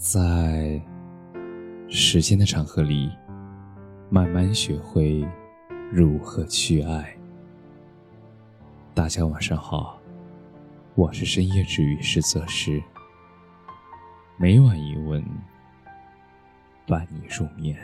[0.00, 0.80] 在
[1.86, 3.10] 时间的长河里，
[4.08, 5.22] 慢慢学会
[5.92, 7.14] 如何去爱。
[8.94, 10.00] 大家晚上好，
[10.94, 12.82] 我是深夜治愈师泽师，
[14.38, 15.22] 每晚一问，
[16.86, 17.76] 伴你入眠，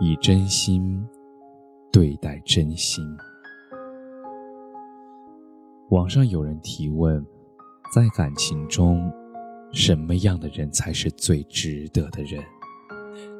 [0.00, 1.08] 以真心
[1.92, 3.04] 对待真心。
[5.90, 7.24] 网上有人提问，
[7.94, 9.12] 在感情中，
[9.72, 12.42] 什么样的人才是最值得的人？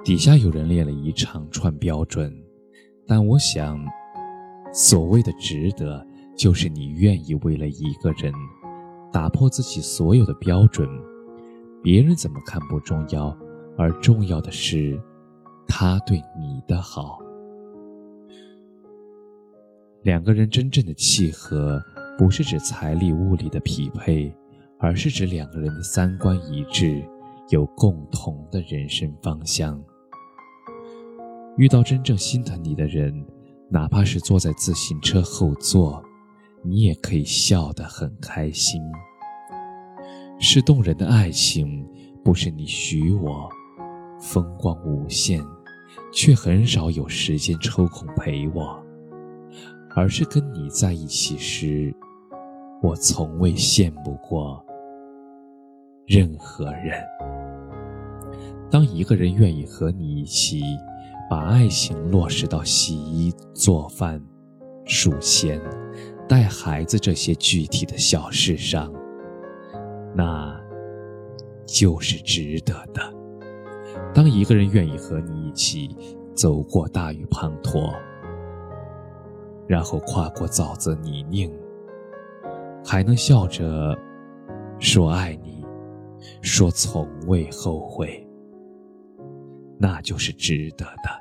[0.05, 2.33] 底下有人列了一长串标准，
[3.07, 3.85] 但我想，
[4.73, 6.07] 所谓的值得，
[6.37, 8.33] 就是你愿意为了一个人，
[9.13, 10.89] 打破自己所有的标准。
[11.83, 13.37] 别人怎么看不重要，
[13.77, 15.01] 而重要的是，
[15.67, 17.19] 他对你的好。
[20.03, 21.83] 两个人真正的契合。
[22.19, 24.31] 不是指财力物力的匹配，
[24.81, 27.05] 而是指两个人的三观一致，
[27.51, 29.79] 有共同的人生方向。
[31.59, 33.15] 遇到真正心疼你的人，
[33.69, 36.03] 哪怕是坐在自行车后座，
[36.63, 38.81] 你也可以笑得很开心。
[40.39, 41.87] 是动人的爱情，
[42.25, 43.51] 不是你许我
[44.19, 45.45] 风光无限，
[46.11, 48.83] 却很少有时间抽空陪我，
[49.95, 51.95] 而是跟你在一起时。
[52.83, 54.65] 我从未羡慕过
[56.11, 57.01] 任何人。
[58.69, 60.61] 当一个人愿意和你一起
[61.31, 64.21] 把爱情落实到洗衣、做饭、
[64.85, 65.61] 数钱、
[66.29, 68.93] 带孩子这些具体的小事上，
[70.13, 70.61] 那
[71.65, 73.01] 就是值得的。
[74.13, 75.97] 当一个人愿意和你一起
[76.35, 77.95] 走过大雨滂沱，
[79.69, 81.49] 然后跨过沼泽泥泞。
[82.85, 83.97] 还能笑着
[84.81, 85.60] 说爱你，
[86.43, 88.27] 说从未后悔，
[89.79, 91.21] 那就是值得的。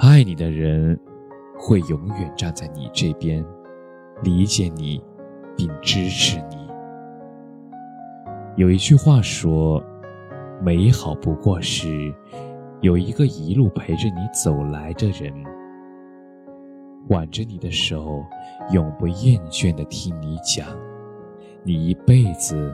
[0.00, 0.98] 爱你的人
[1.58, 3.44] 会永远站在你这边，
[4.22, 5.02] 理解你，
[5.56, 6.68] 并支持你。
[8.56, 9.82] 有一句话说
[10.62, 12.12] ：“美好不过是
[12.80, 15.32] 有一个一路陪着你走来的人。”
[17.08, 18.24] 挽着你的手，
[18.72, 20.66] 永不厌倦的听你讲，
[21.66, 22.72] 你一辈子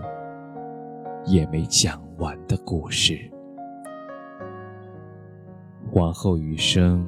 [1.24, 3.18] 也没讲完的故事。
[5.92, 7.02] 往后余生，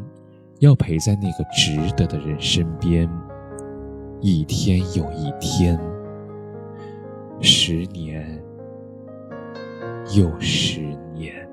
[0.60, 3.06] 要陪在那个值得的人身边，
[4.22, 5.78] 一天又一天，
[7.42, 8.42] 十年
[10.16, 10.80] 又十
[11.12, 11.46] 年。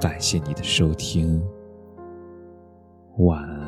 [0.00, 1.46] 感谢你的收听。
[3.18, 3.63] 晚安。